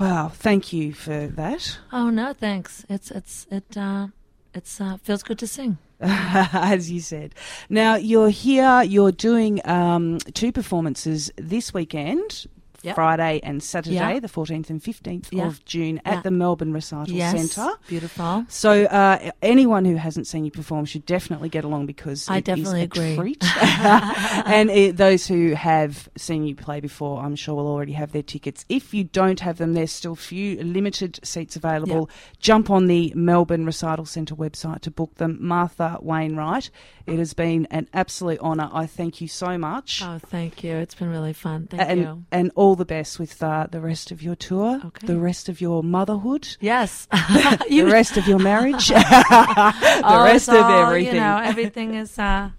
Wow, 0.00 0.28
thank 0.28 0.72
you 0.72 0.94
for 0.94 1.26
that. 1.26 1.78
Oh 1.92 2.08
no, 2.08 2.32
thanks. 2.32 2.86
It's 2.88 3.10
it's 3.10 3.46
it 3.50 3.76
uh 3.76 4.08
it's 4.54 4.80
uh 4.80 4.96
feels 5.02 5.22
good 5.22 5.38
to 5.40 5.46
sing. 5.46 5.76
as 6.00 6.90
you 6.90 7.00
said. 7.00 7.34
Now 7.68 7.96
you're 7.96 8.30
here. 8.30 8.82
You're 8.82 9.12
doing 9.12 9.60
um, 9.68 10.18
two 10.32 10.50
performances 10.50 11.30
this 11.36 11.74
weekend. 11.74 12.46
Yep. 12.82 12.94
Friday 12.94 13.40
and 13.42 13.62
Saturday, 13.62 13.96
Yeah. 13.96 14.20
the 14.20 14.28
14th 14.28 14.70
and 14.70 14.82
15th 14.82 15.28
Yeah. 15.30 15.46
of 15.46 15.64
June 15.64 16.00
at 16.04 16.22
the 16.22 16.30
Melbourne 16.30 16.72
Recital 16.72 17.14
yes, 17.14 17.52
Centre. 17.52 17.76
beautiful. 17.86 18.44
So 18.48 18.84
uh, 18.84 19.30
anyone 19.42 19.84
who 19.84 19.96
hasn't 19.96 20.26
seen 20.26 20.44
you 20.44 20.50
perform 20.50 20.84
should 20.84 21.04
definitely 21.06 21.48
get 21.48 21.64
along 21.64 21.86
because 21.86 22.28
I 22.28 22.40
definitely 22.40 22.82
agree. 22.82 23.36
and 23.40 24.70
it, 24.70 24.96
those 24.96 25.26
who 25.26 25.54
have 25.54 26.08
seen 26.16 26.44
you 26.44 26.54
play 26.54 26.80
before, 26.80 27.22
I'm 27.22 27.36
sure 27.36 27.54
will 27.54 27.66
already 27.68 27.92
have 27.92 28.12
their 28.12 28.22
tickets. 28.22 28.64
If 28.68 28.94
you 28.94 29.04
don't 29.04 29.40
have 29.40 29.58
them, 29.58 29.74
there's 29.74 29.92
still 29.92 30.14
few 30.14 30.62
limited 30.62 31.20
seats 31.22 31.56
available. 31.56 32.08
Jump 32.38 32.70
on 32.70 32.86
the 32.86 33.12
Melbourne 33.14 33.66
Recital 33.66 34.06
Centre 34.06 34.34
website 34.34 34.80
to 34.82 34.90
book 34.90 35.16
them. 35.16 35.38
Martha 35.40 35.98
Wainwright, 36.00 36.70
it 37.06 37.18
has 37.18 37.34
been 37.34 37.66
an 37.70 37.88
absolute 37.92 38.40
honour. 38.40 38.70
I 38.72 38.86
thank 38.86 39.20
you 39.20 39.28
so 39.28 39.58
much. 39.58 40.02
Oh, 40.04 40.18
thank 40.18 40.64
you. 40.64 40.76
It's 40.76 40.94
been 40.94 41.10
really 41.10 41.32
fun. 41.32 41.66
Thank 41.68 41.82
and, 41.82 42.00
you. 42.00 42.24
and 42.30 42.52
all 42.54 42.69
the 42.76 42.84
best 42.84 43.18
with 43.18 43.42
uh, 43.42 43.66
the 43.70 43.80
rest 43.80 44.10
of 44.10 44.22
your 44.22 44.34
tour, 44.36 44.80
Okay. 44.84 45.06
the 45.06 45.18
rest 45.18 45.48
of 45.48 45.60
your 45.60 45.82
motherhood, 45.82 46.56
Yes. 46.60 47.06
the 47.68 47.88
rest 47.90 48.16
of 48.16 48.26
your 48.26 48.38
marriage, 48.38 48.88
the 48.88 50.02
Oh, 50.04 50.24
rest 50.24 50.48
of 50.48 50.56
all, 50.56 50.70
everything. 50.86 51.14
You 51.14 51.20
know, 51.20 51.38
everything 51.42 51.94
is 51.94 52.18
uh 52.18 52.50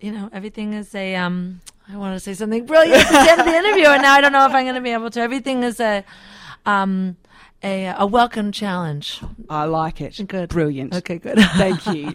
you 0.00 0.12
know, 0.12 0.28
everything 0.32 0.72
is 0.74 0.94
a 0.94 1.16
um 1.16 1.60
I 1.88 1.96
want 1.96 2.14
to 2.16 2.20
say 2.20 2.34
something 2.34 2.66
brilliant 2.66 3.04
at 3.04 3.24
the 3.24 3.30
end 3.30 3.40
of 3.40 3.46
the 3.46 3.54
interview 3.56 3.86
and 3.86 4.02
now 4.02 4.14
I 4.14 4.20
don't 4.20 4.32
know 4.32 4.44
if 4.46 4.52
I'm 4.52 4.64
going 4.64 4.74
to 4.74 4.80
be 4.80 4.90
able 4.90 5.10
to. 5.10 5.20
Everything 5.20 5.62
is 5.62 5.80
a 5.80 6.04
um 6.66 7.16
a 7.62 7.86
a 7.98 8.06
welcome 8.06 8.52
challenge. 8.52 9.20
I 9.48 9.64
like 9.64 10.00
it. 10.00 10.20
Good. 10.28 10.48
Brilliant. 10.50 10.94
Okay, 10.94 11.18
good. 11.18 11.38
Thank 11.56 11.86
you. 11.86 12.14